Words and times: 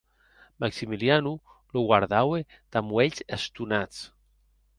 Maximiliano 0.61 1.31
lo 1.73 1.79
guardaue 1.91 2.39
damb 2.71 2.89
uelhs 2.95 3.21
estonats. 3.39 3.97